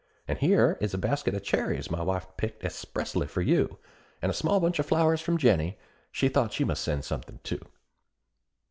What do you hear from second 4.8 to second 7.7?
flowers from Jennie she thought she must send somethin' too.